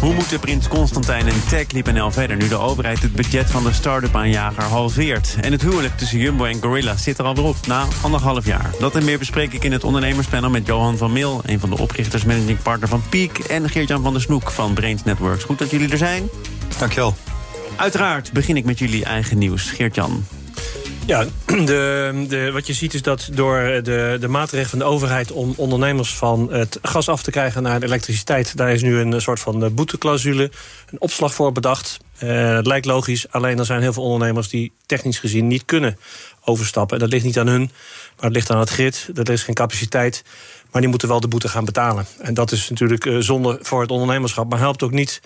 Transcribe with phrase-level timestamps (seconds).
[0.00, 2.36] Hoe moeten Prins Constantijn en TechLeap.nl verder...
[2.36, 5.36] nu de overheid het budget van de start-up aanjager halveert?
[5.40, 8.70] En het huwelijk tussen Jumbo en Gorilla zit er al weer op na anderhalf jaar.
[8.78, 11.40] Dat en meer bespreek ik in het ondernemerspanel met Johan van Mil...
[11.46, 13.38] een van de oprichters, managing partner van Peak...
[13.38, 15.44] en Geert-Jan van der Snoek van Brains Networks.
[15.44, 16.28] Goed dat jullie er zijn.
[16.78, 17.14] Dankjewel.
[17.76, 19.70] Uiteraard begin ik met jullie eigen nieuws.
[19.70, 20.24] Geert-Jan.
[21.06, 25.32] Ja, de, de, wat je ziet is dat door de, de maatregelen van de overheid...
[25.32, 28.56] om ondernemers van het gas af te krijgen naar de elektriciteit...
[28.56, 30.50] daar is nu een soort van boeteclausule,
[30.90, 31.98] een opslag voor bedacht.
[32.16, 34.48] Het lijkt logisch, alleen er zijn heel veel ondernemers...
[34.48, 35.98] die technisch gezien niet kunnen
[36.44, 36.98] overstappen.
[36.98, 37.70] Dat ligt niet aan hun,
[38.16, 39.08] maar het ligt aan het grid.
[39.14, 40.24] Er is geen capaciteit,
[40.70, 42.06] maar die moeten wel de boete gaan betalen.
[42.18, 44.50] En dat is natuurlijk zonde voor het ondernemerschap...
[44.50, 45.20] maar helpt ook niet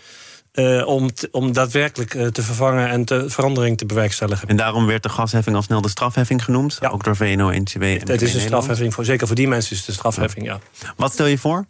[0.55, 4.49] uh, om, om daadwerkelijk uh, te vervangen en te, verandering te bewerkstelligen.
[4.49, 6.89] En daarom werd de gasheffing al snel de strafheffing genoemd, ja.
[6.89, 7.83] ook door VNO-NCW.
[7.83, 10.59] Het is een strafheffing, voor, zeker voor die mensen is het een strafheffing, ja.
[10.81, 10.95] ja.
[10.97, 11.67] Wat stel je voor?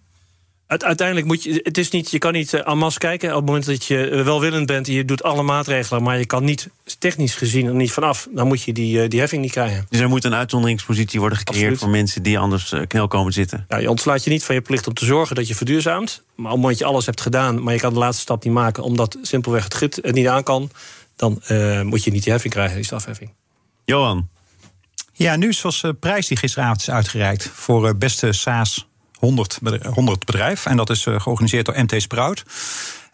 [0.83, 3.29] Uiteindelijk moet je, het is niet, je kan niet uh, en masse kijken.
[3.29, 6.45] Op het moment dat je welwillend bent en je doet alle maatregelen, maar je kan
[6.45, 9.87] niet technisch gezien er niet vanaf, dan moet je die, die heffing niet krijgen.
[9.89, 11.83] Dus er moet een uitzonderingspositie worden gecreëerd Absoluut.
[11.83, 13.65] voor mensen die anders knel komen zitten.
[13.69, 16.23] Ja, je ontslaat je niet van je plicht om te zorgen dat je verduurzaamt.
[16.35, 18.45] Maar op het moment dat je alles hebt gedaan, maar je kan de laatste stap
[18.45, 20.71] niet maken omdat simpelweg het grid het niet aan kan,
[21.17, 23.31] dan uh, moet je niet die heffing krijgen, die strafheffing.
[23.85, 24.29] Johan.
[25.13, 28.87] Ja, nu was de prijs die gisteravond is uitgereikt voor beste SaaS
[29.25, 29.59] 100,
[29.95, 30.67] 100 bedrijf.
[30.67, 32.45] En dat is georganiseerd door MT Sprout.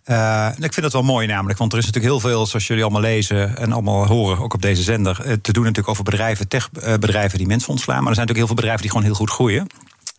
[0.07, 2.83] Uh, ik vind het wel mooi namelijk, want er is natuurlijk heel veel, zoals jullie
[2.83, 7.39] allemaal lezen en allemaal horen, ook op deze zender, te doen natuurlijk over bedrijven, techbedrijven
[7.39, 8.03] die mensen ontslaan.
[8.03, 9.67] Maar er zijn natuurlijk heel veel bedrijven die gewoon heel goed groeien.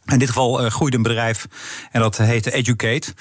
[0.06, 1.48] In dit geval uh, groeide een bedrijf
[1.92, 3.14] en dat heette Educate,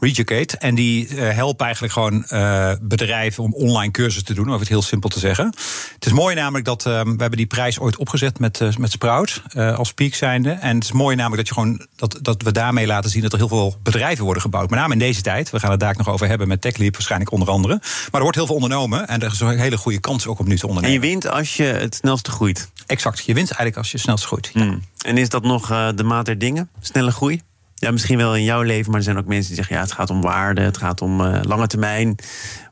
[0.00, 0.58] Reducate.
[0.58, 4.68] En die uh, helpen eigenlijk gewoon uh, bedrijven om online cursussen te doen, om het
[4.68, 5.46] heel simpel te zeggen.
[5.94, 9.92] Het is mooi namelijk dat we hebben die prijs ooit opgezet met, met Sprout als
[9.92, 10.50] peak zijnde.
[10.50, 13.32] En het is mooi namelijk dat, je gewoon, dat, dat we daarmee laten zien dat
[13.32, 14.70] er heel veel bedrijven worden gebouwd.
[14.70, 15.50] Met name in deze tijd.
[15.50, 17.78] We gaan het daar nog over hebben met TechLeap waarschijnlijk onder andere.
[17.80, 20.48] Maar er wordt heel veel ondernomen en er is een hele goede kans ook om
[20.48, 21.00] nu te ondernemen.
[21.00, 22.70] En je wint als je het snelste groeit.
[22.86, 24.50] Exact, je wint eigenlijk als je het snelst groeit.
[24.52, 24.64] Ja.
[24.64, 24.82] Mm.
[25.06, 26.70] En is dat nog uh, de maat der dingen?
[26.80, 27.40] Snelle groei?
[27.74, 29.92] Ja, misschien wel in jouw leven, maar er zijn ook mensen die zeggen: ja, het
[29.92, 32.16] gaat om waarde, het gaat om uh, lange termijn.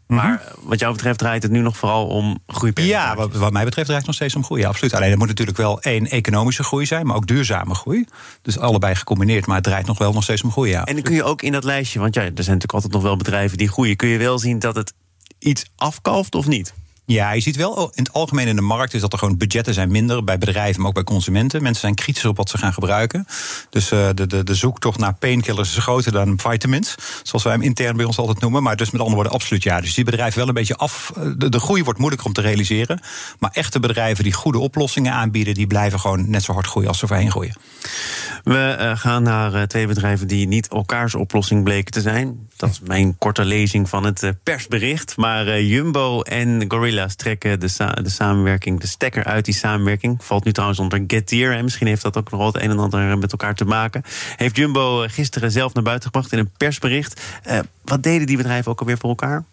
[0.06, 0.68] Maar mm -hmm.
[0.68, 2.72] wat jou betreft draait het nu nog vooral om groei.
[2.74, 4.60] Ja, wat, wat, mij betreft draait het nog steeds om groei.
[4.60, 4.94] Ja, absoluut.
[4.94, 8.06] Alleen er moet natuurlijk wel één economische groei zijn, maar ook duurzame groei.
[8.42, 10.70] Dus allebei gecombineerd, maar het draait nog wel nog steeds om groei.
[10.70, 12.92] Ja, en dan kun je ook in dat lijstje, want ja, er zijn natuurlijk altijd
[12.92, 13.96] nog wel bedrijven die groeien.
[13.96, 14.92] Kun je wel zien dat het
[15.38, 16.74] iets afkalft of niet?
[17.06, 19.74] Ja, je ziet wel in het algemeen in de markt is dat er gewoon budgetten
[19.74, 21.62] zijn minder bij bedrijven, maar ook bij consumenten.
[21.62, 23.26] Mensen zijn kritischer op wat ze gaan gebruiken.
[23.70, 27.62] Dus uh, de, de, de zoektocht naar painkillers is groter dan vitamins, zoals wij hem
[27.62, 28.62] intern bij ons altijd noemen.
[28.62, 29.80] Maar dus met andere woorden, absoluut ja.
[29.80, 31.12] Dus die bedrijven wel een beetje af.
[31.36, 33.00] De, de groei wordt moeilijker om te realiseren.
[33.38, 36.98] Maar echte bedrijven die goede oplossingen aanbieden, die blijven gewoon net zo hard groeien als
[36.98, 37.56] ze voorheen groeien.
[38.44, 42.48] We uh, gaan naar twee bedrijven die niet elkaars oplossing bleken te zijn.
[42.56, 45.16] Dat is mijn korte lezing van het persbericht.
[45.16, 46.66] Maar Jumbo en
[47.16, 47.68] Trekken de,
[48.02, 50.24] de, samenwerking, de stekker uit die samenwerking.
[50.24, 51.52] Valt nu trouwens onder Getir.
[51.52, 54.02] En misschien heeft dat ook nog wel het een en ander met elkaar te maken.
[54.36, 57.20] Heeft Jumbo gisteren zelf naar buiten gebracht in een persbericht.
[57.84, 59.44] wat deden die bedrijven ook alweer voor elkaar?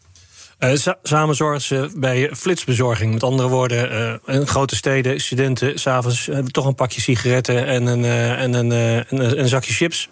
[0.60, 3.14] Uh, samen ze bij flitsbezorging.
[3.14, 8.06] Met andere woorden, in grote steden, studenten, s'avonds hebben toch een pakje sigaretten en een,
[8.36, 10.10] en een, een, een, zakje chips.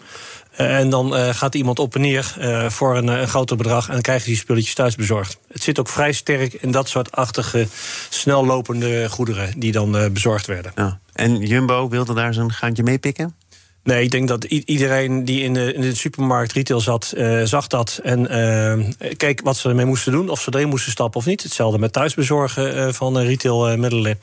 [0.50, 2.34] En dan gaat iemand op en neer
[2.68, 5.38] voor een, een groter bedrag en dan krijgen die spulletjes thuis bezorgd.
[5.52, 7.66] Het zit ook vrij sterk in dat soort achtige,
[8.08, 10.72] snellopende goederen die dan bezorgd werden.
[10.74, 11.00] Ja.
[11.12, 13.34] En Jumbo wilde daar zijn gaantje mee pikken?
[13.82, 17.66] Nee, ik denk dat iedereen die in de, in de supermarkt retail zat, uh, zag
[17.66, 18.00] dat.
[18.02, 18.86] En uh,
[19.16, 20.28] keek wat ze ermee moesten doen.
[20.28, 21.42] Of ze erin moesten stappen of niet.
[21.42, 24.18] Hetzelfde met thuisbezorgen uh, van retailmiddelen.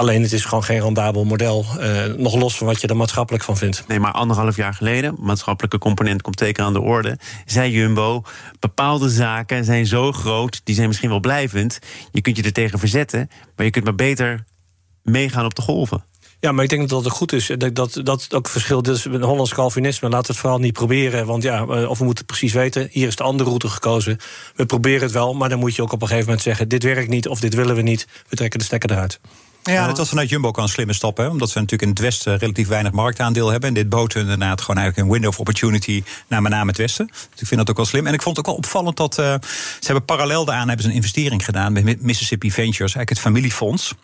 [0.00, 1.66] Alleen het is gewoon geen rendabel model.
[2.16, 3.84] nog los van wat je er maatschappelijk van vindt.
[3.88, 7.18] Nee, maar anderhalf jaar geleden, maatschappelijke component komt zeker aan de orde.
[7.46, 8.22] Zei Jumbo,
[8.58, 11.78] bepaalde zaken zijn zo groot, die zijn misschien wel blijvend.
[12.12, 14.44] Je kunt je er tegen verzetten, maar je kunt maar beter
[15.02, 16.04] meegaan op de golven.
[16.38, 17.46] Ja, maar ik denk dat het goed is.
[17.58, 20.08] Dat dat, dat ook verschil is met Hollands Calvinisme.
[20.08, 21.26] We het vooral niet proberen.
[21.26, 22.88] Want ja, of we moeten precies weten.
[22.90, 24.18] Hier is de andere route gekozen.
[24.54, 25.34] We proberen het wel.
[25.34, 27.54] Maar dan moet je ook op een gegeven moment zeggen: dit werkt niet of dit
[27.54, 28.06] willen we niet.
[28.28, 29.20] We trekken de stekker eruit.
[29.62, 31.16] Ja, dat was vanuit Jumbo ook een slimme stap.
[31.16, 31.26] Hè?
[31.26, 33.68] Omdat ze natuurlijk in het Westen relatief weinig marktaandeel hebben.
[33.68, 36.76] En dit bood hun inderdaad gewoon eigenlijk een window of opportunity naar met name het
[36.76, 37.06] Westen.
[37.06, 38.06] Dus ik vind dat ook wel slim.
[38.06, 40.90] En ik vond het ook wel opvallend dat uh, ze hebben parallel daaraan hebben ze
[40.90, 43.94] een investering gedaan met Mississippi Ventures, eigenlijk het familiefonds.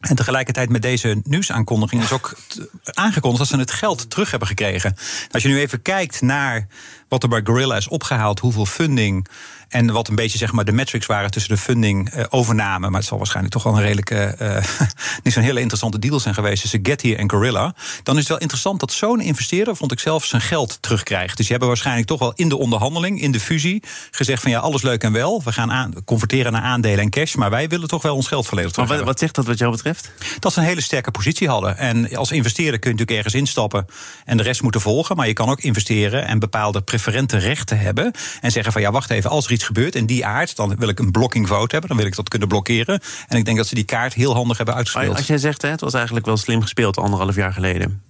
[0.00, 2.38] En tegelijkertijd met deze nieuwsaankondiging is ook
[2.84, 4.96] aangekondigd dat ze het geld terug hebben gekregen.
[5.30, 6.66] Als je nu even kijkt naar
[7.08, 9.28] wat er bij Gorilla is opgehaald, hoeveel funding
[9.68, 12.90] en wat een beetje zeg maar, de metrics waren tussen de funding uh, overname.
[12.90, 14.36] Maar het zal waarschijnlijk toch wel een redelijke.
[14.40, 14.88] Uh,
[15.22, 17.74] niet zo'n hele interessante deal zijn geweest tussen Getty en Gorilla.
[18.02, 21.36] Dan is het wel interessant dat zo'n investeerder, vond ik zelf, zijn geld terugkrijgt.
[21.36, 24.58] Dus die hebben waarschijnlijk toch wel in de onderhandeling, in de fusie, gezegd van ja,
[24.58, 25.42] alles leuk en wel.
[25.44, 27.34] We gaan aan, converteren naar aandelen en cash.
[27.34, 28.88] Maar wij willen toch wel ons geld volledig terug.
[28.88, 30.10] Maar wat, zegt dat wat jou betreft?
[30.38, 31.76] Dat ze een hele sterke positie hadden.
[31.76, 33.86] En als investeerder kun je natuurlijk ergens instappen
[34.24, 35.16] en de rest moeten volgen.
[35.16, 38.12] Maar je kan ook investeren en bepaalde preferente rechten hebben.
[38.40, 40.98] En zeggen van ja, wacht even, als iets gebeurt in die aard, dan wil ik
[40.98, 41.88] een blocking vote hebben.
[41.88, 43.00] Dan wil ik dat kunnen blokkeren.
[43.28, 45.16] En ik denk dat ze die kaart heel handig hebben uitgespeeld.
[45.16, 48.02] Als jij zegt, hè, het was eigenlijk wel slim gespeeld anderhalf jaar geleden.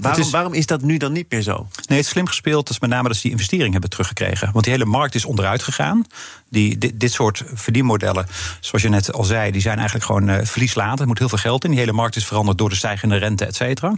[0.00, 1.56] Waarom is, waarom is dat nu dan niet meer zo?
[1.88, 2.70] Nee, het is slim gespeeld.
[2.70, 4.52] Is met name dat ze die investering hebben teruggekregen.
[4.52, 6.04] Want die hele markt is onderuit gegaan.
[6.50, 8.26] Die, dit, dit soort verdienmodellen,
[8.60, 11.00] zoals je net al zei, die zijn eigenlijk gewoon uh, verlieslatend.
[11.00, 11.70] Er moet heel veel geld in.
[11.70, 13.94] Die hele markt is veranderd door de stijgende rente, et cetera.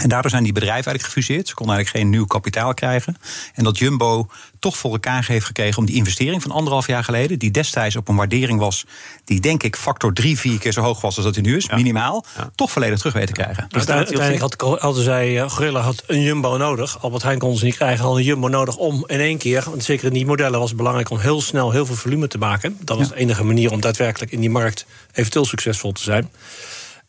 [0.00, 1.48] En daardoor zijn die bedrijven eigenlijk gefuseerd.
[1.48, 3.16] Ze konden eigenlijk geen nieuw kapitaal krijgen.
[3.54, 4.26] En dat Jumbo
[4.58, 8.08] toch voor elkaar heeft gekregen om die investering van anderhalf jaar geleden, die destijds op
[8.08, 8.84] een waardering was,
[9.24, 11.68] die denk ik factor drie, vier keer zo hoog was als dat die nu is,
[11.68, 12.24] minimaal,
[12.54, 13.66] toch volledig terug weten te krijgen.
[13.68, 17.02] Dus uiteindelijk had, hadden zij, uh, Gorilla had een Jumbo nodig.
[17.02, 19.84] Albert Heijn kon ze niet krijgen, hadden een Jumbo nodig om in één keer, want
[19.84, 22.76] zeker in die modellen was het belangrijk om heel snel heel veel volume te maken.
[22.80, 26.30] Dat was de enige manier om daadwerkelijk in die markt eventueel succesvol te zijn.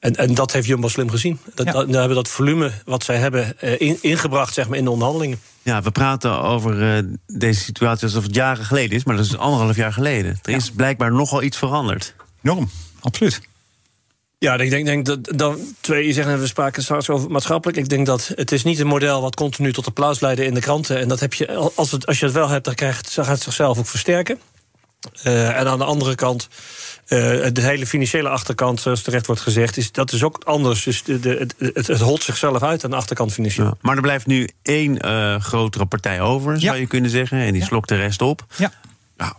[0.01, 1.39] En, en dat heeft Jumbo slim gezien.
[1.55, 1.71] Dat, ja.
[1.71, 5.39] dat, hebben dat volume wat zij hebben uh, ingebracht zeg maar, in de onderhandelingen.
[5.61, 9.37] Ja, we praten over uh, deze situatie alsof het jaren geleden is, maar dat is
[9.37, 10.39] anderhalf jaar geleden.
[10.43, 12.15] Er is blijkbaar nogal iets veranderd.
[12.43, 12.69] Enorm,
[12.99, 13.41] absoluut.
[14.37, 17.77] Ja, ik denk, denk dat dan twee, je zegt we spraken straks over maatschappelijk.
[17.77, 20.59] Ik denk dat het is niet een model wat continu tot applaus leidde in de
[20.59, 20.99] kranten.
[20.99, 23.41] En dat heb je, als, het, als je het wel hebt, dan krijgt, gaat het
[23.41, 24.39] zichzelf ook versterken.
[25.23, 26.47] Uh, en aan de andere kant,
[27.07, 27.19] uh,
[27.53, 30.83] de hele financiële achterkant, zoals terecht wordt gezegd, is, dat is ook anders.
[30.83, 33.65] Dus de, de, het, het, holt zichzelf uit aan de achterkant financieel.
[33.65, 37.37] Ja, maar er blijft nu één uh, grotere partij over, zou je kunnen zeggen.
[37.37, 37.67] En die ja.
[37.67, 38.45] slokt de rest op.
[38.55, 38.71] Ja.
[39.17, 39.33] Nou,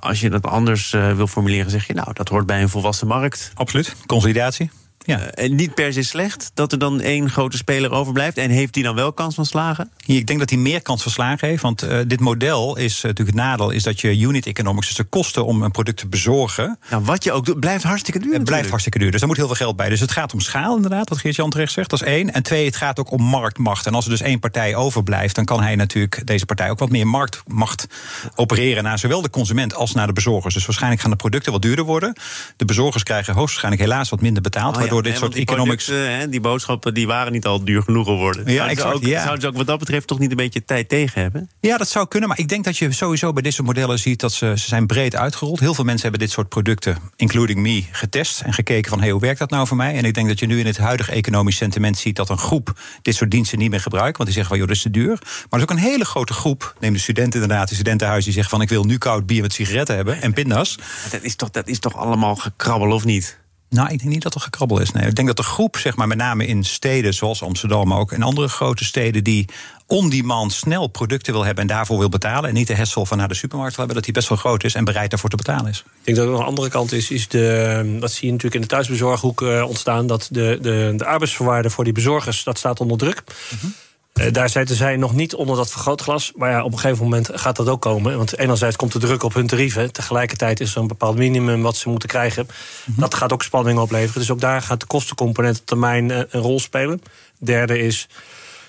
[0.00, 3.50] als je dat anders wil formuleren, zeg je, nou, dat hoort bij een volwassen markt.
[3.54, 3.96] Absoluut.
[4.06, 4.70] Consolidatie.
[5.04, 5.20] Ja.
[5.20, 8.36] Uh, en niet per se slecht dat er dan één grote speler overblijft.
[8.36, 9.90] En heeft die dan wel kans van slagen?
[10.06, 11.62] Ik denk dat hij meer kans van slagen heeft.
[11.62, 14.96] Want uh, dit model is uh, natuurlijk het nadeel is dat je unit economics, dus
[14.96, 16.78] de kosten om een product te bezorgen.
[16.90, 18.32] Nou, wat je ook doet, blijft hartstikke duur.
[18.32, 19.10] Het blijft hartstikke duur.
[19.10, 19.88] Dus daar moet heel veel geld bij.
[19.88, 21.90] Dus het gaat om schaal, inderdaad, wat Geert-Jan terecht zegt.
[21.90, 22.32] Dat is één.
[22.32, 23.86] En twee, het gaat ook om marktmacht.
[23.86, 26.90] En als er dus één partij overblijft, dan kan hij natuurlijk, deze partij, ook wat
[26.90, 27.86] meer marktmacht
[28.34, 30.54] opereren naar zowel de consument als naar de bezorgers.
[30.54, 32.16] Dus waarschijnlijk gaan de producten wat duurder worden.
[32.56, 34.76] De bezorgers krijgen hoogstwaarschijnlijk helaas wat minder betaald.
[34.76, 35.86] Oh, ja, dit soort die economics.
[35.86, 38.52] Hè, die boodschappen die waren niet al duur genoeg geworden.
[38.52, 41.22] Ja, zouden, ook, zouden ze ook wat dat betreft toch niet een beetje tijd tegen
[41.22, 41.50] hebben?
[41.60, 42.28] Ja, dat zou kunnen.
[42.28, 44.86] Maar ik denk dat je sowieso bij dit soort modellen ziet dat ze, ze zijn
[44.86, 45.60] breed uitgerold.
[45.60, 49.20] Heel veel mensen hebben dit soort producten, including me, getest en gekeken van hey, hoe
[49.20, 49.94] werkt dat nou voor mij?
[49.94, 52.80] En ik denk dat je nu in het huidige economisch sentiment ziet dat een groep
[53.02, 54.16] dit soort diensten niet meer gebruikt.
[54.16, 55.18] Want die zeggen van joh, dat is te duur.
[55.22, 58.32] Maar er is ook een hele grote groep, neem de studenten inderdaad, de studentenhuis, die
[58.32, 60.78] zeggen van ik wil nu koud bier met sigaretten hebben en pindas.
[61.10, 63.40] Dat is toch, dat is toch allemaal gekrabbel of niet?
[63.72, 64.90] Nou, ik denk niet dat er gekrabbel is.
[64.90, 67.98] Nee, ik denk dat de groep, zeg maar, met name in steden zoals Amsterdam, maar
[67.98, 69.48] ook in andere grote steden, die
[69.86, 72.48] on-demand snel producten wil hebben en daarvoor wil betalen.
[72.48, 74.64] En niet de hessel van naar de supermarkt wil hebben, dat die best wel groot
[74.64, 75.78] is en bereid daarvoor te betalen is.
[75.78, 78.54] Ik denk dat er nog een andere kant is, is de, dat zie je natuurlijk
[78.54, 82.80] in de thuisbezorghoek uh, ontstaan, dat de, de, de arbeidsvoorwaarden voor die bezorgers, dat staat
[82.80, 83.22] onder druk.
[83.62, 83.74] Mm
[84.20, 86.32] uh, daar zitten zij nog niet onder dat vergrootglas.
[86.36, 88.16] Maar ja, op een gegeven moment gaat dat ook komen.
[88.16, 89.92] Want enerzijds komt de druk op hun tarieven.
[89.92, 92.46] Tegelijkertijd is er een bepaald minimum wat ze moeten krijgen.
[92.84, 93.00] Mhm.
[93.00, 94.20] Dat gaat ook spanning opleveren.
[94.20, 97.02] Dus ook daar gaat de kostencomponent op termijn uh, een rol spelen.
[97.38, 98.08] Derde is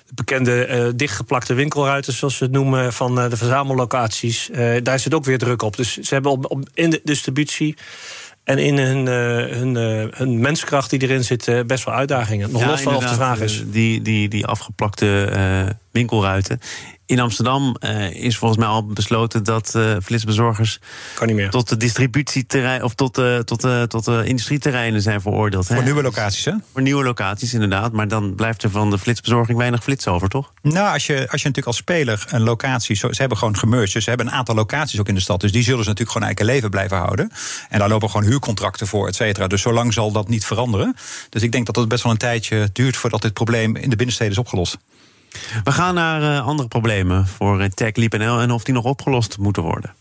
[0.08, 4.50] de bekende uh, dichtgeplakte winkelruiten, zoals ze het noemen, van de verzamellocaties.
[4.84, 5.78] daar zit ook weer druk op.
[5.78, 7.76] Dus ze hebben op, op in de distributie
[8.44, 12.52] en in hun, uh, hun, uh, hun menskracht die erin zit, uh, best wel uitdagingen.
[12.52, 13.64] Nog ja, los van of de vraag is.
[13.66, 16.60] Die, die, die afgeplakte winkelruiten.
[17.14, 20.80] In Amsterdam uh, is volgens mij al besloten dat uh, flitsbezorgers
[21.14, 21.50] kan niet meer.
[21.50, 25.66] tot de distributieterrein of tot, uh, tot, tot de industrieterreinen zijn veroordeeld.
[25.66, 25.84] Voor hè?
[25.84, 26.54] nieuwe locaties, hè?
[26.72, 27.92] Voor nieuwe locaties, inderdaad.
[27.92, 30.52] Maar dan blijft er van de flitsbezorging weinig flits over, toch?
[30.62, 32.96] Nou, als je, als je natuurlijk als speler een locatie.
[32.96, 33.94] Ze hebben gewoon gemerged.
[33.94, 35.42] Dus ze hebben een aantal locaties ook in de stad.
[35.42, 37.32] Dus die zullen ze natuurlijk gewoon eigen leven blijven houden.
[37.70, 39.48] En daar lopen gewoon huurcontracten voor, et cetera.
[39.48, 40.96] Dus zolang zal dat niet veranderen.
[41.30, 43.96] Dus ik denk dat het best wel een tijdje duurt voordat dit probleem in de
[43.96, 44.78] binnensteden is opgelost.
[45.64, 49.64] We gaan naar uh, andere problemen voor uh, TechLeap.nl en of die nog opgelost moeten
[49.64, 49.94] worden.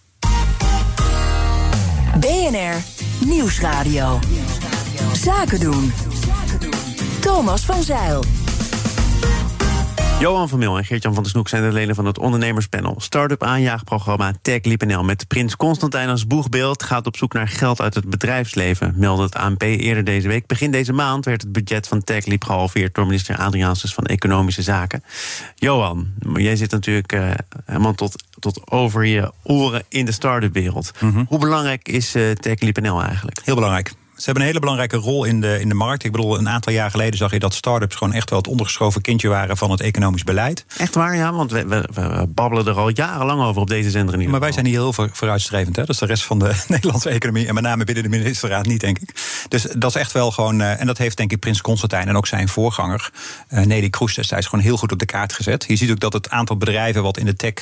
[2.20, 2.76] BNR
[3.26, 4.18] Nieuwsradio.
[5.12, 5.92] Zaken doen.
[7.20, 8.41] Thomas van Zeil.
[10.22, 12.94] Johan van Mil en Geert-Jan van der Snoek zijn de leden van het ondernemerspanel.
[12.98, 17.94] Start-up aanjaagprogramma Tech NL met Prins Constantijn als boegbeeld gaat op zoek naar geld uit
[17.94, 20.46] het bedrijfsleven, meldde het ANP eerder deze week.
[20.46, 25.04] Begin deze maand werd het budget van Tech gehalveerd door minister Adriaansens van Economische Zaken.
[25.54, 27.30] Johan, jij zit natuurlijk uh,
[27.64, 30.90] helemaal tot, tot over je oren in de start-up wereld.
[31.00, 31.24] Mhm.
[31.28, 33.40] Hoe belangrijk is uh, Tech NL eigenlijk?
[33.44, 33.92] Heel belangrijk.
[34.22, 36.04] Ze hebben een hele belangrijke rol in de, in de markt.
[36.04, 39.00] Ik bedoel, een aantal jaar geleden zag je dat start-ups gewoon echt wel het ondergeschoven
[39.00, 40.64] kindje waren van het economisch beleid.
[40.76, 44.30] Echt waar, ja, want we, we, babbelen er al jarenlang over op deze zender.
[44.30, 45.76] Maar wij zijn hier heel vooruitstrevend.
[45.76, 45.82] Hè?
[45.82, 47.46] Dat is de rest van de Nederlandse economie.
[47.46, 49.14] En met name binnen de ministerraad niet, denk ik.
[49.48, 50.60] Dus dat is echt wel gewoon.
[50.60, 53.10] Uh, en dat heeft denk ik Prins Constantijn en ook zijn voorganger,
[53.48, 55.64] uh, Nelly Kroes destijds, gewoon heel goed op de kaart gezet.
[55.68, 57.54] Je ziet ook dat het aantal bedrijven wat in de tech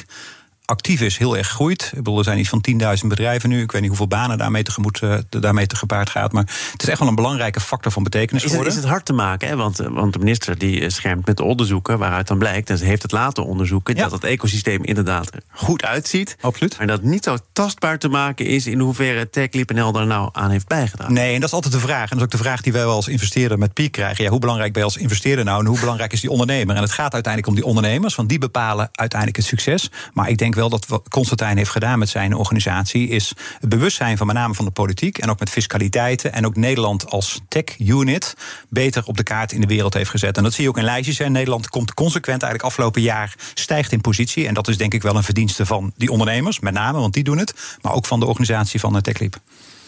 [0.71, 1.83] actief is, heel erg groeit.
[1.83, 2.65] Ik bedoel, er zijn iets van
[3.03, 3.63] 10.000 bedrijven nu.
[3.63, 6.33] Ik weet niet hoeveel banen daarmee, tegemoet, uh, daarmee te gepaard gaat.
[6.33, 9.05] Maar het is echt wel een belangrijke factor van betekenis is het, Is het hard
[9.05, 9.49] te maken?
[9.49, 9.57] Hè?
[9.57, 11.99] Want, eh, want de minister die eh, schermt met de onderzoeken...
[11.99, 13.97] waaruit dan blijkt, en ze heeft het laten onderzoeken...
[13.97, 16.37] dat het ecosysteem inderdaad goed uitziet.
[16.41, 16.79] Absoluut.
[16.79, 18.67] Maar dat niet zo tastbaar te maken is...
[18.67, 21.15] in hoeverre TechLeap.nl daar nou aan heeft bijgedragen.
[21.15, 22.11] Nee, en dat is altijd de vraag.
[22.11, 24.25] En dat is ook de vraag die wij wel als investeerder met Piek krijgen.
[24.25, 25.61] Ja, hoe belangrijk ben je als investeerder nou...
[25.61, 26.77] en hoe belangrijk is die ondernemer?
[26.77, 28.15] En het gaat uiteindelijk om die ondernemers...
[28.15, 29.91] want die bepalen uiteindelijk het succes.
[30.13, 34.17] Maar ik denk wel dat we constant heeft gedaan met zijn organisatie, is het bewustzijn
[34.17, 38.35] van met name van de politiek en ook met fiscaliteiten en ook Nederland als tech-unit
[38.69, 40.37] beter op de kaart in de wereld heeft gezet.
[40.37, 41.19] En dat zie je ook in lijstjes.
[41.19, 41.29] Hè.
[41.29, 44.47] Nederland komt consequent eigenlijk afgelopen jaar stijgt in positie.
[44.47, 47.25] En dat is denk ik wel een verdienste van die ondernemers, met name, want die
[47.25, 49.37] doen het, maar ook van de organisatie van TechLeap.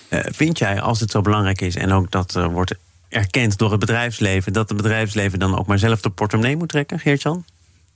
[0.09, 2.75] Uh, vind jij, als het zo belangrijk is en ook dat uh, wordt
[3.09, 6.99] erkend door het bedrijfsleven, dat het bedrijfsleven dan ook maar zelf de portemonnee moet trekken,
[6.99, 7.45] Geert-Jan?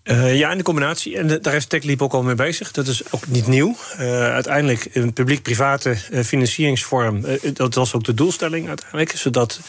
[0.07, 1.17] Uh, ja, in de combinatie.
[1.17, 2.71] En daar is TechLeap ook al mee bezig.
[2.71, 3.77] Dat is ook niet nieuw.
[4.01, 7.25] Uh, uiteindelijk een publiek-private uh, financieringsvorm.
[7.53, 9.11] dat was ook de doelstelling uiteindelijk.
[9.11, 9.61] Zodat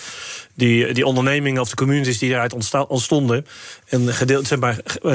[0.54, 3.46] die, die ondernemingen of de communities die eruit ontstonden...
[3.86, 4.48] en gedeeld,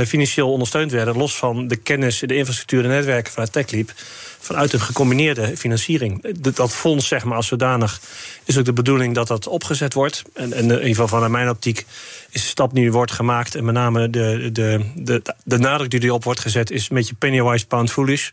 [0.06, 1.16] financieel ondersteund werden...
[1.16, 3.92] los van de kennis, de infrastructuur, de netwerken vanuit TechLeap...
[4.42, 6.38] vanuit een gecombineerde financiering.
[6.54, 8.00] Dat fonds, zeg maar, als zodanig...
[8.44, 10.22] is ook de bedoeling dat dat opgezet wordt.
[10.34, 11.86] En, en in ieder geval vanuit mijn optiek
[12.30, 13.54] is de stap nu wordt gemaakt.
[13.54, 17.14] En met name de, de, de, de nadruk die erop wordt gezet is een beetje
[17.14, 18.30] pennywise pound foolish.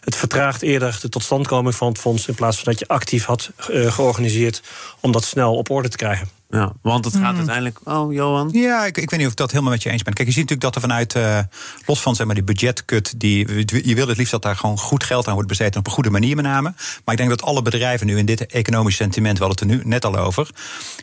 [0.00, 2.28] Het vertraagt eerder de totstandkoming van het fonds...
[2.28, 4.62] in plaats van dat je actief had uh, georganiseerd
[5.00, 6.39] om dat snel op orde te krijgen.
[6.50, 7.36] Ja, want het gaat hmm.
[7.36, 7.80] uiteindelijk.
[7.84, 8.48] Oh, Johan?
[8.52, 10.14] Ja, ik, ik weet niet of ik dat helemaal met je eens ben.
[10.14, 11.14] Kijk, je ziet natuurlijk dat er vanuit.
[11.14, 11.38] Uh,
[11.86, 13.20] los van zeg maar, die budgetkut.
[13.20, 13.46] Die,
[13.86, 15.76] je wil het liefst dat daar gewoon goed geld aan wordt besteed.
[15.76, 16.74] op een goede manier met name.
[17.04, 19.38] Maar ik denk dat alle bedrijven nu in dit economisch sentiment.
[19.38, 20.50] we hadden het er nu net al over.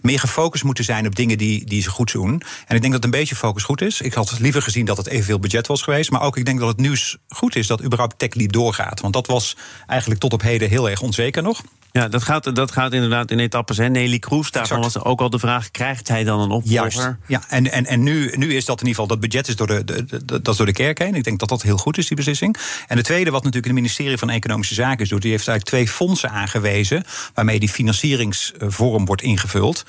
[0.02, 2.42] meer gefocust moeten zijn op dingen die, die ze goed doen.
[2.68, 4.02] En ik denk dat een beetje focus goed is.
[4.02, 6.12] Ik had liever gezien dat het evenveel budget was geweest.
[6.12, 9.02] Maar ook ik denk dat het nieuws goed is dat überhaupt TechLead doorgaat.
[9.02, 11.62] Want dat was eigenlijk tot op heden heel erg onzeker nog.
[11.98, 13.78] Ja, dat gaat, dat gaat inderdaad in etappes.
[13.78, 13.90] Hè.
[13.90, 17.18] Nelly Kroes, daarvan was ook al de vraag: krijgt hij dan een opvolger?
[17.28, 19.68] Ja, en, en, en nu, nu is dat in ieder geval, dat budget is door
[19.68, 21.16] de, de, dat is door de kerk heen.
[21.16, 22.58] Ik denk dat dat heel goed is, die beslissing.
[22.88, 25.96] En de tweede, wat natuurlijk het ministerie van Economische Zaken doet, die heeft eigenlijk twee
[25.96, 27.04] fondsen aangewezen.
[27.34, 29.86] waarmee die financieringsvorm wordt ingevuld.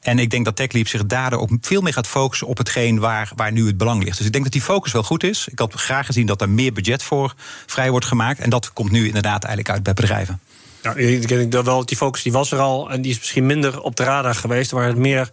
[0.00, 3.32] En ik denk dat TechLeap zich daardoor ook veel meer gaat focussen op hetgeen waar,
[3.36, 4.16] waar nu het belang ligt.
[4.16, 5.48] Dus ik denk dat die focus wel goed is.
[5.50, 7.34] Ik had graag gezien dat er meer budget voor
[7.66, 8.40] vrij wordt gemaakt.
[8.40, 10.40] En dat komt nu inderdaad eigenlijk uit bij bedrijven.
[10.82, 13.46] Ja, ik denk dat wel, die focus die was er al en die is misschien
[13.46, 14.70] minder op de radar geweest.
[14.70, 15.30] Waar het meer,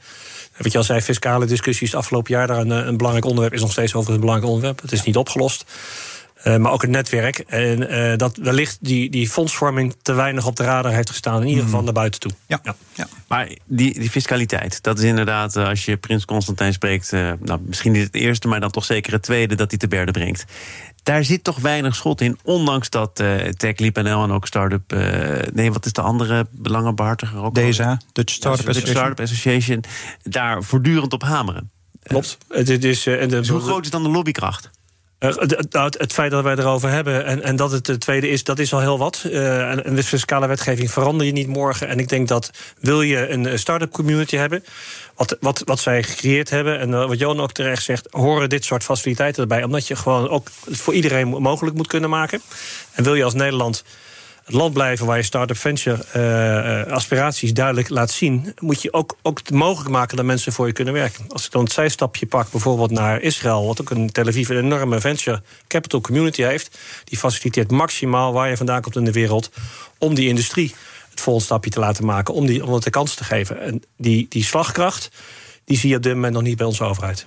[0.57, 3.71] wat je al zei, fiscale discussies afgelopen jaar daar een, een belangrijk onderwerp is nog
[3.71, 4.81] steeds over een belangrijk onderwerp.
[4.81, 5.65] Het is niet opgelost.
[6.47, 7.39] Uh, maar ook het netwerk.
[7.39, 11.41] En uh, dat wellicht die, die fondsvorming te weinig op de radar heeft gestaan.
[11.41, 11.85] In ieder geval mhm.
[11.85, 12.31] naar buiten toe.
[12.45, 12.59] Ja.
[12.63, 12.75] ja.
[12.93, 13.07] ja.
[13.27, 17.11] Maar die, die fiscaliteit, dat is inderdaad, uh, als je Prins Constantijn spreekt.
[17.11, 20.11] nou, misschien niet het eerste, maar dan toch zeker het tweede dat hij te berde
[20.11, 20.45] brengt
[21.07, 22.39] daar zit toch weinig schot in.
[22.43, 24.93] Ondanks dat uh, TechLeap.nl en ook Startup...
[24.93, 24.99] Uh,
[25.53, 27.43] nee, wat is de andere belangenbehartiger?
[27.43, 29.83] Ook DESA, Dutch Startup, Dutch Startup Association.
[30.23, 31.71] Daar voortdurend op hameren.
[32.03, 32.37] Klopt.
[32.47, 34.69] Het is, uh, en de, dus hoe groot is dan de lobbykracht?
[35.19, 38.43] Uh, het, het, feit dat wij erover hebben en, en dat het de tweede is,
[38.43, 39.23] dat is al heel wat.
[39.25, 41.87] Uh, en, fiscale wetgeving verander je niet morgen.
[41.87, 44.63] En ik denk dat wil je een start-up community hebben,
[45.15, 48.65] wat, wat, wat zij gecreëerd hebben, en uh, wat Johan ook terecht zegt, horen dit
[48.65, 49.63] soort faciliteiten erbij.
[49.63, 52.41] Omdat je gewoon ook voor iedereen mogelijk moet kunnen maken.
[52.91, 53.83] En wil je als Nederland
[54.47, 56.05] het land blijven waar je start-up venture
[56.85, 60.73] uh, aspiraties duidelijk laat zien, moet je ook, ook mogelijk maken dat mensen voor je
[60.73, 61.25] kunnen werken.
[61.27, 64.57] Als ik dan het zijstapje pak, bijvoorbeeld naar Israël, wat ook een Tel Aviv een
[64.57, 69.49] enorme venture capital community heeft, die faciliteert maximaal waar je vandaan komt in de wereld
[69.97, 70.75] om die industrie
[71.09, 73.61] het volgende stapje te laten maken, om, die, om het de kans te geven.
[73.61, 75.11] En die, die slagkracht,
[75.65, 77.25] die zie je op dit moment nog niet bij onze overheid.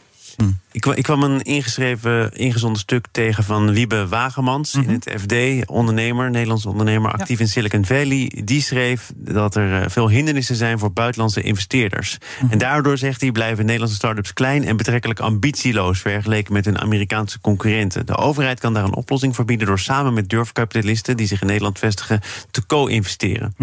[0.73, 6.31] Ik, ik, kwam een ingeschreven, ingezonden stuk tegen van Wiebe Wagemans in het FD, ondernemer,
[6.31, 8.33] Nederlands ondernemer, actief in Silicon Valley.
[8.45, 12.19] Die schreef dat er eh, veel hindernissen zijn voor buitenlandse investeerders.
[12.51, 17.41] En daardoor, zegt hij, blijven Nederlandse start-ups klein en betrekkelijk ambitieloos vergeleken met hun Amerikaanse
[17.41, 18.07] concurrenten.
[18.07, 21.47] De overheid kan daar een oplossing voor bieden door samen met durfkapitalisten die zich in
[21.47, 22.21] Nederland vestigen
[22.51, 23.55] te co-investeren.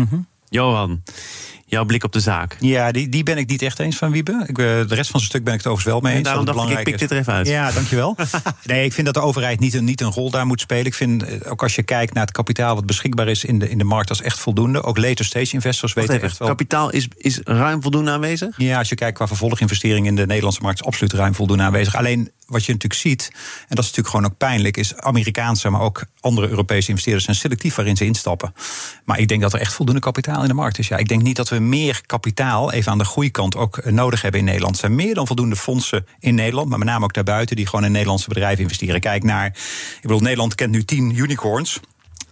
[0.50, 1.04] Johan,
[1.70, 2.58] jouw blik op de zaak.
[2.60, 4.44] Ja, die, die ben ik niet echt eens van Wiebe.
[4.48, 6.18] Ik, eh, de rest van zijn stuk ben ik het overigens wel mee eens.
[6.18, 7.48] En daarom dat het dacht ik, ik pik dit er even uit.
[7.48, 8.16] Ja, dankjewel.
[8.64, 10.86] nee, ik vind dat de overheid niet een, niet een rol daar moet spelen.
[10.86, 13.70] Ik vind, eh, ook als je kijkt naar het kapitaal wat beschikbaar is in de,
[13.70, 14.84] in de markt, dat is echt voldoende.
[14.84, 16.48] Ook later stage investors Wacht weten even, echt wel.
[16.48, 18.56] kapitaal is, is ruim voldoende aanwezig?
[18.58, 21.96] Ja, als je kijkt qua vervolginvestering in de Nederlandse markt, is absoluut ruim voldoende aanwezig.
[21.96, 25.82] Alleen wat je natuurlijk ziet, en dat is natuurlijk gewoon ook pijnlijk, is Amerikaanse, maar
[25.82, 28.54] ook andere Europese investeerders zijn selectief waarin ze instappen.
[29.06, 30.88] Maar ik denk dat er echt voldoende kapitaal in de markt is.
[30.88, 34.22] Ja, ik denk niet dat we meer kapitaal, even aan de groeikant, ook eh, nodig
[34.22, 34.74] hebben in Nederland.
[34.74, 37.86] Er zijn meer dan voldoende fondsen in Nederland, maar met name ook daarbuiten, die gewoon
[37.86, 39.00] in Nederlandse bedrijven investeren.
[39.00, 41.80] Kijk naar, ik bedoel, Nederland kent nu tien unicorns.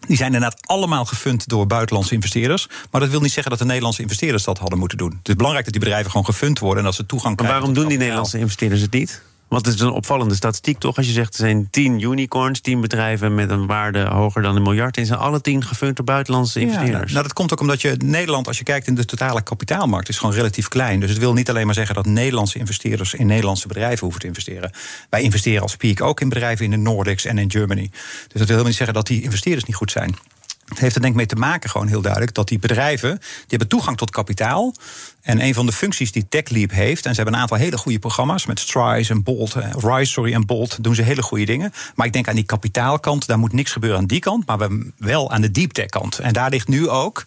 [0.07, 2.67] Die zijn inderdaad allemaal gefund door buitenlandse investeerders.
[2.91, 5.15] Maar dat wil niet zeggen dat de Nederlandse investeerders dat hadden moeten doen.
[5.17, 7.59] Het is belangrijk dat die bedrijven gewoon gefund worden en dat ze toegang Maar krijgen.
[7.59, 7.99] waarom tot doen die.
[8.01, 9.21] Nederlandse investeerders het niet?
[9.47, 10.97] Want het is een opvallende statistiek toch?
[10.97, 14.61] Als je zegt er zijn tien unicorns, tien bedrijven met een waarde hoger dan een
[14.61, 14.97] miljard.
[14.97, 17.11] En zijn alle tien gefund door buitenlandse Ja, investeerders.
[17.11, 20.17] nou, dat komt ook omdat je Nederland, als je kijkt in de totale kapitaalmarkt, is
[20.17, 20.99] gewoon relatief klein.
[20.99, 24.27] Dus het wil niet alleen maar zeggen dat Nederlandse investeerders in Nederlandse bedrijven hoeven te
[24.27, 24.71] investeren.
[25.09, 27.89] Wij investeren als Peak ook in bedrijven in de Nordics en in Germany.
[27.91, 30.15] Dus dat wil helemaal niet zeggen dat die investeerders niet goed zijn.
[30.65, 33.45] Het heeft er denk ik mee te maken, gewoon heel duidelijk, dat die bedrijven die
[33.47, 34.73] hebben toegang tot kapitaal.
[35.21, 37.99] En een van de functies die TechLeap heeft, en ze hebben een aantal hele goede
[37.99, 41.73] programma's met Strize en Bolt, eh, Rise sorry, en Bolt, doen ze hele goede dingen.
[41.95, 44.91] Maar ik denk aan die kapitaalkant, daar moet niks gebeuren aan die kant, maar we-
[44.97, 46.19] wel aan de deep tech kant.
[46.19, 47.25] En daar ligt nu ook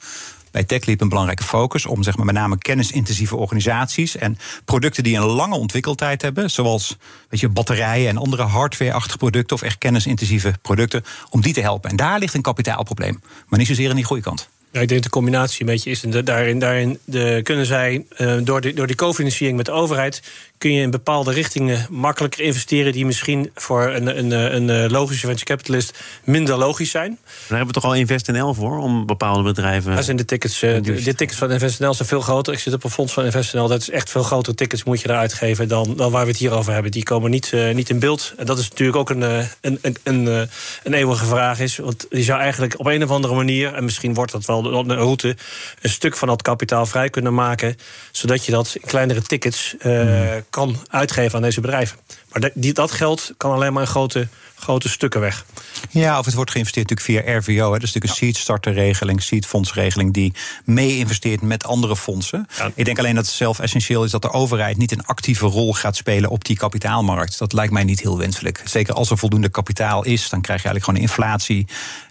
[0.59, 5.17] bij TechLeap een belangrijke focus om zeg maar, met name kennisintensieve organisaties en producten die
[5.17, 6.97] een lange ontwikkeltijd hebben, zoals
[7.29, 11.91] weet je, batterijen en andere hardware-achtige producten of echt kennisintensieve producten, om die te helpen.
[11.91, 14.49] En daar ligt een kapitaalprobleem, maar niet zozeer aan die groeikant.
[14.73, 16.03] Ja, ik denk de combinatie een beetje is.
[16.05, 19.73] En de- daarin, daarin de, kunnen zij, eh, door, de, door die co-financiering met de
[19.73, 20.23] overheid...
[20.59, 22.93] kun je in bepaalde richtingen makkelijker investeren...
[22.93, 27.19] die misschien voor een, een, een, een logische venture capitalist minder logisch zijn.
[27.25, 29.95] Daar hebben we toch al InvestNL voor om bepaalde bedrijven.
[29.95, 32.53] Daar zijn de tickets, eh, de, de tickets van InvestNL zijn veel groter.
[32.53, 33.69] Ik zit op een fonds van InvestNL.
[33.69, 35.69] Dat is echt veel grotere tickets moet je daar uitgeven...
[35.69, 36.91] dan, dan waar we het hier over hebben.
[36.91, 38.33] Die komen niet, eh, niet in beeld.
[38.37, 40.49] En dat is natuurlijk ook een, eh, een, een, een, eh,
[40.83, 41.61] een eeuwige vraag.
[41.61, 43.75] Is, want je zou eigenlijk op een of andere manier...
[43.75, 45.37] en misschien wordt dat wel een route...
[45.81, 47.77] een stuk van dat kapitaal vrij kunnen maken...
[48.13, 51.99] zodat je dat in kleinere tickets eh, kan uitgeven aan deze bedrijven.
[52.33, 55.45] Maar dat- die, dat geld kan alleen maar in grote, grote stukken weg.
[55.91, 57.65] Ja, of het wordt geïnvesteerd natuurlijk via RVO.
[57.73, 57.79] Hè.
[57.79, 60.33] Dat is natuurlijk een seed starterregeling, seed fondsregeling die
[60.65, 62.47] mee investeert met andere fondsen.
[62.59, 62.71] Ja.
[62.75, 65.73] Ik denk alleen dat het zelf essentieel is dat de overheid niet een actieve rol
[65.75, 67.39] gaat spelen op die kapitaalmarkt.
[67.39, 68.63] Dat lijkt mij niet heel wenselijk.
[68.65, 71.67] Zeker als er voldoende kapitaal is, dan krijg je eigenlijk gewoon inflatie.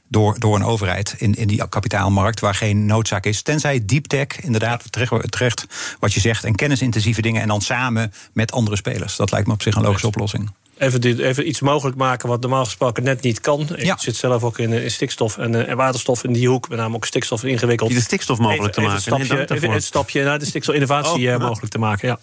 [0.10, 3.42] Door, door een overheid in, in die kapitaalmarkt waar geen noodzaak is.
[3.42, 5.66] Tenzij deep tech, inderdaad, terecht, terecht
[6.00, 7.42] wat je zegt, en kennisintensieve dingen.
[7.42, 9.16] En dan samen met andere spelers.
[9.16, 10.50] Dat lijkt me op zich een logische oplossing.
[10.80, 13.62] Even, dit, even iets mogelijk maken wat normaal gesproken net niet kan.
[13.76, 13.98] Ik Ja.
[13.98, 16.70] zit zelf ook in, eh, in stikstof en, eh, en waterstof in die hoek.
[16.70, 17.90] Met name ook stikstof ingewikkeld.
[17.90, 18.98] Die de stikstof mogelijk te maken.
[18.98, 22.08] Even een stapje, even een stapje naar de stikstofinnovatie Oh, eh, mogelijk te maken.
[22.08, 22.20] Ja.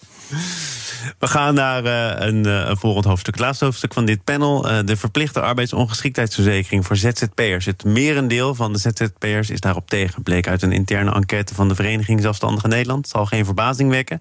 [1.19, 3.33] We gaan naar eh, een, eh, een volgend hoofdstuk.
[3.33, 4.69] Het laatste hoofdstuk van dit panel.
[4.69, 7.65] eh, de verplichte arbeidsongeschiktheidsverzekering voor ZZP'ers.
[7.65, 10.23] Het merendeel van de ZZP'ers is daarop tegen.
[10.23, 13.05] Bleek uit een interne enquête van de Vereniging Zelfstandige Nederland.
[13.05, 14.19] Het zal geen verbazing wekken.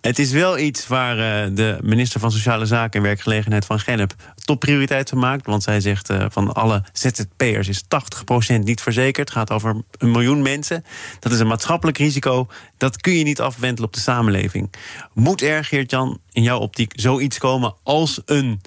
[0.00, 4.14] Het is wel iets waar eh, de minister van Sociale Zaken en Werkgelegenheid van Gennep
[4.44, 5.46] topprioriteit van maakt.
[5.46, 9.28] Want zij zegt eh, van alle ZZP'ers is 80% niet verzekerd.
[9.28, 10.84] Het gaat over een miljoen mensen.
[11.20, 12.48] Dat is een maatschappelijk risico.
[12.76, 14.72] Dat kun je niet afwentelen op de samenleving.
[15.12, 18.60] Moet er, Geert-Jan, in jouw optiek zoiets komen als een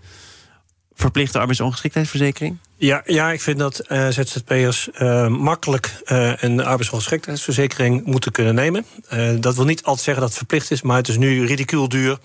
[0.93, 2.57] verplichte arbeidsongeschiktheidsverzekering?
[2.75, 6.01] Ja, ja, ik vind dat eh, ZZP'ers eh, makkelijk
[6.39, 8.85] een arbeidsongeschiktheidsverzekering moeten kunnen nemen.
[9.39, 12.17] Dat wil niet altijd zeggen dat het verplicht is, maar het is nu ridicuul duur.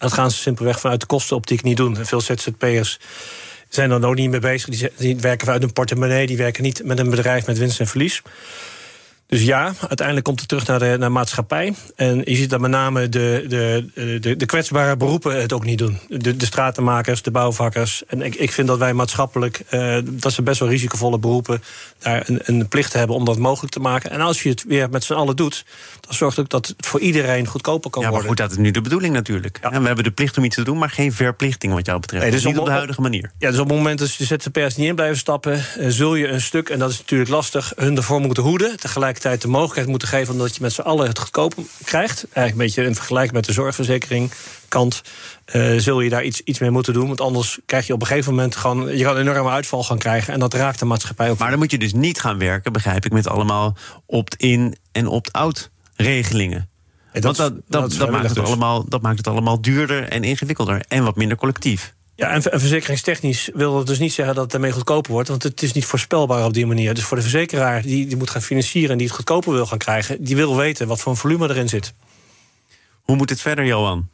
[0.00, 1.96] Dat gaan ze simpelweg vanuit de kostenoptiek niet doen.
[1.96, 2.98] En veel ZZP'ers
[3.68, 4.90] zijn er ook niet mee bezig.
[4.96, 8.22] Die werken vanuit een portemonnee, die werken niet met een bedrijf met winst en verlies.
[9.30, 11.74] Dus ja, uiteindelijk komt het terug naar de naar maatschappij.
[11.96, 13.86] En je ziet dat met name de, de,
[14.20, 15.98] de, de kwetsbare beroepen het ook niet doen.
[16.08, 18.02] De, de stratenmakers, de bouwvakkers.
[18.06, 21.62] En ik, ik vind dat wij maatschappelijk, eh, dat ze best wel risicovolle beroepen,
[21.98, 24.10] daar een, een plicht hebben om dat mogelijk te maken.
[24.10, 25.64] En als je het weer met z'n allen doet,
[26.00, 28.38] dan zorgt ook dat het voor iedereen goedkoper kan Ja, maar worden.
[28.38, 29.58] goed, dat is nu de bedoeling natuurlijk.
[29.62, 29.70] Ja.
[29.70, 32.22] En we hebben de plicht om iets te doen, maar geen verplichting wat jou betreft.
[32.22, 33.30] Nee, dus niet op de huidige manier.
[33.38, 36.28] Ja, dus op het moment dat de ZZP'ers niet in blijven stappen, eh, zul je
[36.28, 38.76] een stuk, en dat is natuurlijk lastig, hun ervoor moeten hoeden.
[38.76, 40.32] Tegelijkertijd tegelijkertijd de mogelijkheid moeten geven...
[40.32, 41.54] omdat je met z'n allen het goedkoop
[41.84, 42.24] krijgt.
[42.24, 44.30] Eigenlijk een beetje in vergelijking met de zorgverzekering
[44.68, 45.02] kant...
[45.54, 47.06] Uh, zul je daar iets, iets mee moeten doen.
[47.06, 48.96] Want anders krijg je op een gegeven moment gewoon...
[48.96, 51.38] je kan een enorme uitval gaan krijgen en dat raakt de maatschappij ook.
[51.38, 53.12] Maar dan moet je dus niet gaan werken, begrijp ik...
[53.12, 56.70] met allemaal opt-in en opt-out regelingen.
[57.12, 58.44] dat, Want dat, dat, dat, maakt het dus.
[58.44, 60.84] allemaal, dat maakt het allemaal duurder en ingewikkelder.
[60.88, 61.94] En wat minder collectief.
[62.20, 65.28] Ja, en verzekeringstechnisch wil dat dus niet zeggen dat het ermee goedkoper wordt.
[65.28, 66.94] Want het is niet voorspelbaar op die manier.
[66.94, 69.78] Dus voor de verzekeraar die, die moet gaan financieren en die het goedkoper wil gaan
[69.78, 71.94] krijgen, die wil weten wat voor een volume erin zit.
[73.02, 74.08] Hoe moet het verder, Johan?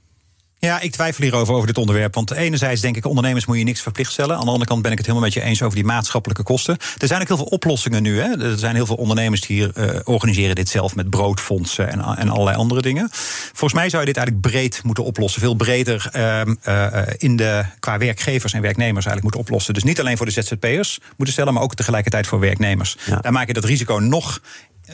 [0.58, 2.14] Ja, ik twijfel hierover over dit onderwerp.
[2.14, 4.36] Want enerzijds denk ik, ondernemers moet je niks verplicht stellen.
[4.36, 6.76] Aan de andere kant ben ik het helemaal met je eens over die maatschappelijke kosten.
[6.98, 8.20] Er zijn ook heel veel oplossingen nu.
[8.20, 8.50] Hè.
[8.50, 12.28] Er zijn heel veel ondernemers die hier uh, organiseren dit zelf met broodfondsen en, en
[12.28, 13.08] allerlei andere dingen.
[13.52, 15.40] Volgens mij zou je dit eigenlijk breed moeten oplossen.
[15.40, 19.74] Veel breder uh, uh, in de, qua werkgevers en werknemers eigenlijk moeten oplossen.
[19.74, 22.96] Dus niet alleen voor de ZZP'ers moeten stellen, maar ook tegelijkertijd voor werknemers.
[23.06, 23.16] Ja.
[23.16, 24.40] Daar maak je dat risico nog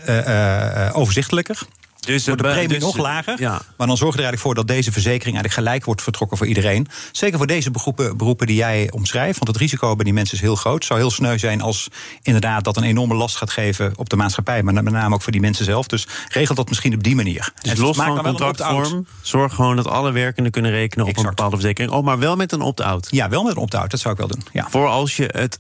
[0.09, 1.59] uh, overzichtelijker.
[2.07, 3.41] Dus wordt de premie dus, nog lager.
[3.41, 3.63] Ja.
[3.77, 6.47] Maar dan zorg je er eigenlijk voor dat deze verzekering eigenlijk gelijk wordt vertrokken voor
[6.47, 6.89] iedereen.
[7.13, 9.39] Zeker voor deze beroepen, beroepen die jij omschrijft.
[9.39, 10.75] Want het risico bij die mensen is heel groot.
[10.75, 11.89] Het zou heel sneu zijn als
[12.23, 14.63] inderdaad dat een enorme last gaat geven op de maatschappij.
[14.63, 15.87] Maar met name ook voor die mensen zelf.
[15.87, 17.53] Dus regel dat misschien op die manier.
[17.61, 21.57] Dus en los van contractvorm, zorg gewoon dat alle werkenden kunnen rekenen op een bepaalde
[21.57, 21.93] verzekering.
[21.93, 23.09] Oh, maar wel met een opt-out.
[23.11, 23.91] Ja, wel met een opt-out.
[23.91, 24.43] Dat zou ik wel doen.
[24.53, 24.67] Ja.
[24.71, 25.59] Voor als je het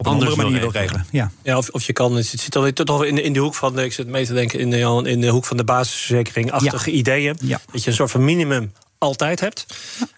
[0.00, 1.06] op een andere manier wil regelen.
[1.10, 1.30] Ja.
[1.42, 3.78] Ja, of, of je kan, het zit alweer toch in de, in de hoek van,
[3.78, 7.36] ik zit mee te denken, in de, in de hoek van de basisverzekering-achtige ideeën.
[7.40, 7.60] Ja.
[7.72, 9.66] Dat je een soort van minimum altijd hebt.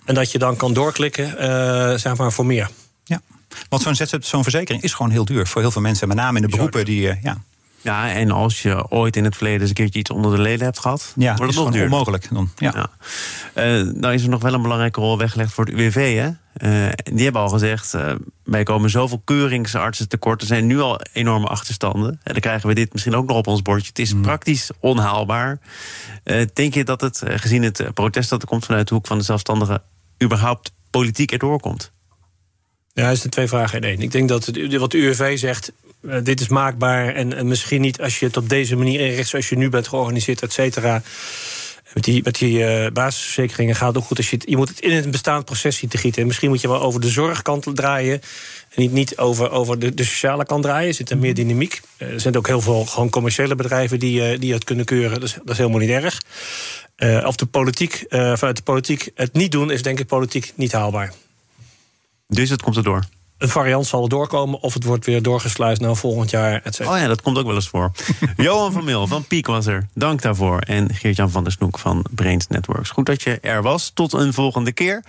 [0.05, 2.71] En dat je dan kan doorklikken, uh, zeg maar, voor meer.
[3.05, 3.21] Ja,
[3.69, 6.09] want zo'n zo'n verzekering is gewoon heel duur voor heel veel mensen.
[6.09, 7.03] Met name in de beroepen die.
[7.03, 7.43] Uh, ja.
[7.81, 10.65] Ja, en als je ooit in het verleden eens een keertje iets onder de leden
[10.65, 12.29] hebt gehad, ja, wordt het nog onmogelijk.
[12.31, 12.73] Dan, ja.
[12.75, 12.91] ja.
[13.81, 16.17] Uh, nou is er nog wel een belangrijke rol weggelegd voor het UWV.
[16.17, 16.31] Hè?
[16.57, 20.41] Uh, die hebben al gezegd, uh, wij komen zoveel keuringsartsen tekort.
[20.41, 22.11] Er zijn nu al enorme achterstanden.
[22.23, 23.89] En dan krijgen we dit misschien ook nog op ons bordje.
[23.89, 24.23] Het is mm.
[24.23, 25.59] praktisch onhaalbaar.
[26.53, 29.25] denk je dat het, gezien het protest dat er komt vanuit de hoek van de
[29.25, 29.83] zelfstandigen,
[30.23, 31.91] überhaupt politiek erdoor komt?
[32.95, 34.01] Ja, dat zijn twee vragen in één.
[34.01, 37.15] Ik denk dat het, wat de UWV zegt, uh, dit is maakbaar.
[37.15, 39.89] En, en, misschien niet als je het op deze manier inricht, zoals je nu bent
[39.89, 41.03] georganiseerd, et cetera.
[41.95, 44.17] Met die, met die uh, basisverzekeringen gaat het ook goed.
[44.17, 46.21] Als je, het, je moet het in een bestaand proces zien te gieten.
[46.21, 48.21] En misschien moet je wel over de zorgkant draaien.
[48.69, 50.89] En niet, niet over, over de, de sociale kant draaien.
[50.89, 51.81] Er zit er meer dynamiek.
[51.99, 55.21] Uh, er zijn ook heel veel gewoon commerciële bedrijven die, die het kunnen keuren.
[55.21, 56.23] Dat is, dat is helemaal niet erg.
[57.27, 61.13] of de politiek, vanuit de politiek het niet doen, is denk ik politiek niet haalbaar.
[62.29, 63.05] Dus het komt erdoor?
[63.43, 67.07] Een variant zal doorkomen of het wordt weer doorgesluist naar volgend jaar, et Oh ja,
[67.07, 67.91] dat komt ook wel eens voor.
[68.37, 69.89] Johan van Mil van Piek was er.
[69.95, 70.59] Dank daarvoor.
[70.59, 72.91] En Geert-Jan van der Snoek van Brains Networks.
[72.91, 73.91] Goed dat je er was.
[73.95, 75.05] Tot een volgende keer.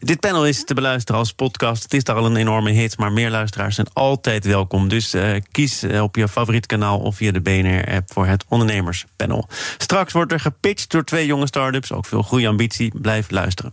[0.00, 1.82] Dit panel is te beluisteren als podcast.
[1.82, 4.88] Het is daar al een enorme hit, maar meer luisteraars zijn altijd welkom.
[4.88, 9.48] Dus uh, kies eh, op je favoriet kanaal of via de BNR-app voor het ondernemerspanel.
[9.78, 11.92] Straks wordt er gepitcht door twee jonge start-ups.
[11.92, 12.92] Ook veel goede ambitie.
[13.00, 13.72] Blijf luisteren.